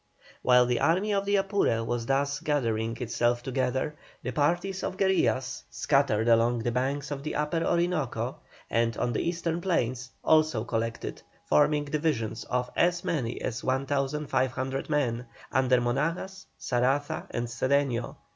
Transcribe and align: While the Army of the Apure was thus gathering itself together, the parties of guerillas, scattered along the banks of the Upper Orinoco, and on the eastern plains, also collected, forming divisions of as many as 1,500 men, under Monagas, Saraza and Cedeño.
While 0.41 0.65
the 0.65 0.79
Army 0.79 1.13
of 1.13 1.25
the 1.25 1.35
Apure 1.35 1.83
was 1.85 2.07
thus 2.07 2.39
gathering 2.39 2.97
itself 2.99 3.43
together, 3.43 3.93
the 4.23 4.31
parties 4.31 4.81
of 4.83 4.97
guerillas, 4.97 5.61
scattered 5.69 6.27
along 6.27 6.63
the 6.63 6.71
banks 6.71 7.11
of 7.11 7.21
the 7.21 7.35
Upper 7.35 7.63
Orinoco, 7.63 8.37
and 8.67 8.97
on 8.97 9.13
the 9.13 9.21
eastern 9.21 9.61
plains, 9.61 10.09
also 10.23 10.63
collected, 10.63 11.21
forming 11.45 11.85
divisions 11.85 12.45
of 12.45 12.71
as 12.75 13.03
many 13.03 13.39
as 13.43 13.63
1,500 13.63 14.89
men, 14.89 15.27
under 15.51 15.79
Monagas, 15.79 16.47
Saraza 16.59 17.27
and 17.29 17.45
Cedeño. 17.45 18.15